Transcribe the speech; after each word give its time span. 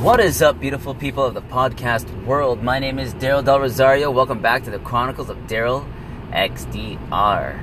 What 0.00 0.20
is 0.20 0.40
up, 0.42 0.60
beautiful 0.60 0.94
people 0.94 1.24
of 1.24 1.34
the 1.34 1.42
podcast 1.42 2.24
world? 2.24 2.62
My 2.62 2.78
name 2.78 3.00
is 3.00 3.14
Daryl 3.14 3.44
Del 3.44 3.58
Rosario. 3.58 4.12
Welcome 4.12 4.40
back 4.40 4.62
to 4.62 4.70
the 4.70 4.78
Chronicles 4.78 5.28
of 5.28 5.36
Daryl 5.48 5.84
XDR. 6.30 7.60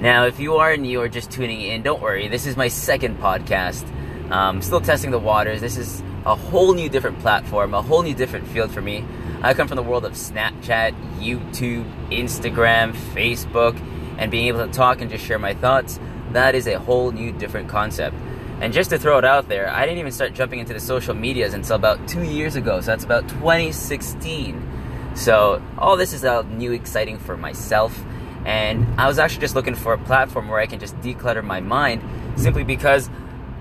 Now, 0.00 0.26
if 0.26 0.38
you 0.38 0.58
are 0.58 0.76
new 0.76 1.00
or 1.00 1.08
just 1.08 1.32
tuning 1.32 1.60
in, 1.60 1.82
don't 1.82 2.00
worry. 2.00 2.28
This 2.28 2.46
is 2.46 2.56
my 2.56 2.68
second 2.68 3.18
podcast. 3.18 3.84
Um, 4.30 4.62
still 4.62 4.80
testing 4.80 5.10
the 5.10 5.18
waters. 5.18 5.60
This 5.60 5.76
is 5.76 6.04
a 6.24 6.36
whole 6.36 6.72
new 6.72 6.88
different 6.88 7.18
platform, 7.18 7.74
a 7.74 7.82
whole 7.82 8.04
new 8.04 8.14
different 8.14 8.46
field 8.46 8.70
for 8.70 8.80
me. 8.80 9.04
I 9.42 9.52
come 9.52 9.66
from 9.66 9.76
the 9.76 9.82
world 9.82 10.04
of 10.04 10.12
Snapchat, 10.12 10.94
YouTube, 11.18 11.84
Instagram, 12.10 12.92
Facebook, 13.12 13.76
and 14.18 14.30
being 14.30 14.46
able 14.46 14.64
to 14.64 14.72
talk 14.72 15.00
and 15.00 15.10
just 15.10 15.24
share 15.26 15.40
my 15.40 15.54
thoughts. 15.54 15.98
That 16.30 16.54
is 16.54 16.68
a 16.68 16.78
whole 16.78 17.10
new 17.10 17.32
different 17.32 17.68
concept. 17.68 18.14
And 18.60 18.72
just 18.72 18.90
to 18.90 18.98
throw 18.98 19.18
it 19.18 19.24
out 19.24 19.48
there, 19.48 19.68
I 19.70 19.86
didn't 19.86 19.98
even 19.98 20.12
start 20.12 20.34
jumping 20.34 20.60
into 20.60 20.72
the 20.72 20.80
social 20.80 21.14
medias 21.14 21.54
until 21.54 21.76
about 21.76 22.06
two 22.06 22.22
years 22.22 22.54
ago. 22.54 22.80
So 22.80 22.86
that's 22.86 23.04
about 23.04 23.28
2016. 23.28 25.12
So 25.14 25.62
all 25.76 25.96
this 25.96 26.12
is 26.12 26.24
all 26.24 26.44
new, 26.44 26.72
exciting 26.72 27.18
for 27.18 27.36
myself. 27.36 28.04
And 28.44 28.86
I 29.00 29.08
was 29.08 29.18
actually 29.18 29.40
just 29.40 29.54
looking 29.54 29.74
for 29.74 29.92
a 29.92 29.98
platform 29.98 30.48
where 30.48 30.60
I 30.60 30.66
can 30.66 30.78
just 30.78 30.98
declutter 31.00 31.42
my 31.42 31.60
mind 31.60 32.02
simply 32.36 32.64
because 32.64 33.10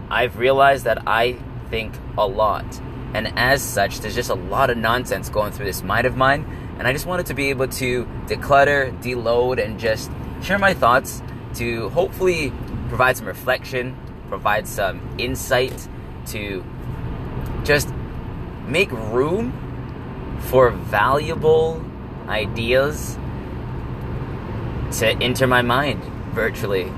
I've 0.10 0.38
realized 0.38 0.86
that 0.86 1.08
I 1.08 1.38
think 1.70 1.94
a 2.18 2.28
lot. 2.28 2.66
And 3.14 3.38
as 3.38 3.62
such, 3.62 4.00
there's 4.00 4.16
just 4.16 4.30
a 4.30 4.36
lot 4.36 4.70
of 4.70 4.78
nonsense 4.78 5.30
going 5.30 5.52
through 5.52 5.66
this 5.66 5.84
mind 5.84 6.08
of 6.08 6.16
mine. 6.16 6.46
And 6.78 6.88
I 6.88 6.94
just 6.94 7.06
wanted 7.06 7.26
to 7.28 7.34
be 7.34 7.50
able 7.50 7.68
to 7.68 8.06
declutter, 8.26 8.98
deload, 9.04 9.64
and 9.64 9.80
just 9.80 10.10
share 10.42 10.58
my 10.58 10.74
thoughts 10.74 11.22
to 11.56 11.90
hopefully 11.90 12.52
provide 12.88 13.18
some 13.18 13.28
reflection, 13.28 13.96
provide 14.32 14.66
some 14.66 15.02
insight 15.18 15.88
to 16.26 16.64
just 17.66 17.90
make 18.66 18.90
room 18.92 19.52
for 20.50 20.72
valuable 20.72 21.84
ideas 22.30 23.18
to 25.00 25.08
enter 25.22 25.48
my 25.48 25.62
mind 25.62 26.02
virtually. 26.34 26.90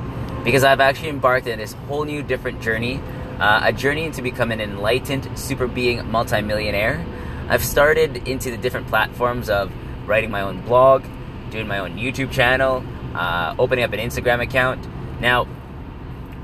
Because 0.43 0.63
I've 0.63 0.80
actually 0.80 1.09
embarked 1.09 1.47
on 1.47 1.58
this 1.58 1.73
whole 1.88 2.03
new 2.03 2.21
different 2.21 2.61
journey, 2.61 3.02
uh, 3.39 3.61
a 3.63 3.73
journey 3.73 4.05
into 4.05 4.21
becoming 4.21 4.61
an 4.61 4.69
enlightened 4.69 5.27
super 5.38 5.67
being 5.67 6.09
multimillionaire. 6.11 7.03
I've 7.49 7.63
started 7.63 8.27
into 8.27 8.52
the 8.52 8.58
different 8.58 8.88
platforms 8.88 9.49
of 9.49 9.71
writing 10.08 10.30
my 10.30 10.41
own 10.41 10.61
blog, 10.61 11.03
doing 11.49 11.67
my 11.67 11.80
own 11.80 11.97
YouTube 11.97 12.31
channel, 12.31 12.83
uh, 13.15 13.55
opening 13.58 13.83
up 13.83 13.91
an 13.93 13.99
Instagram 13.99 14.41
account. 14.41 14.88
Now, 15.19 15.47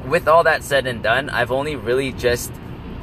with 0.06 0.28
all 0.28 0.44
that 0.44 0.64
said 0.64 0.88
and 0.88 1.04
done, 1.04 1.30
I've 1.30 1.52
only 1.52 1.76
really 1.76 2.12
just 2.12 2.52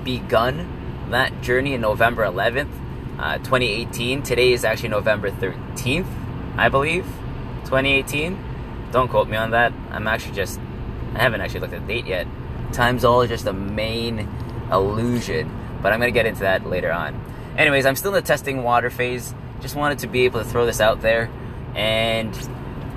begun 0.04 1.08
that 1.10 1.42
journey 1.42 1.74
in 1.74 1.80
November 1.80 2.24
11th, 2.24 2.70
uh, 3.18 3.38
2018. 3.38 4.22
Today 4.22 4.52
is 4.52 4.64
actually 4.64 4.88
November 4.90 5.30
13th, 5.30 6.06
I 6.56 6.68
believe, 6.68 7.04
2018. 7.64 8.38
Don't 8.92 9.08
quote 9.08 9.28
me 9.28 9.36
on 9.36 9.50
that. 9.50 9.72
I'm 9.90 10.06
actually 10.06 10.34
just, 10.34 10.60
I 11.14 11.20
haven't 11.20 11.40
actually 11.40 11.60
looked 11.60 11.74
at 11.74 11.86
the 11.86 11.94
date 11.94 12.06
yet. 12.06 12.26
Time's 12.72 13.04
all 13.04 13.26
just 13.26 13.46
a 13.46 13.52
main 13.52 14.28
illusion, 14.72 15.50
but 15.82 15.92
I'm 15.92 16.00
going 16.00 16.12
to 16.12 16.18
get 16.18 16.26
into 16.26 16.40
that 16.40 16.66
later 16.66 16.92
on. 16.92 17.20
Anyways, 17.56 17.86
I'm 17.86 17.96
still 17.96 18.14
in 18.14 18.22
the 18.22 18.26
testing 18.26 18.62
water 18.62 18.90
phase. 18.90 19.34
Just 19.60 19.76
wanted 19.76 20.00
to 20.00 20.06
be 20.06 20.24
able 20.24 20.42
to 20.42 20.48
throw 20.48 20.66
this 20.66 20.80
out 20.80 21.00
there, 21.00 21.30
and 21.74 22.34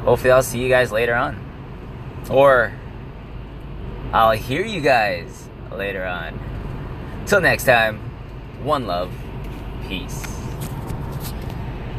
hopefully, 0.04 0.32
I'll 0.32 0.44
see 0.44 0.62
you 0.62 0.68
guys 0.68 0.92
later 0.92 1.16
on. 1.16 1.46
Or 2.30 2.74
I'll 4.12 4.32
hear 4.32 4.66
you 4.66 4.82
guys 4.82 5.48
later 5.72 6.04
on. 6.04 6.40
Till 7.28 7.42
next 7.42 7.66
time, 7.66 8.00
one 8.64 8.88
love, 8.88 9.12
peace. 9.88 10.39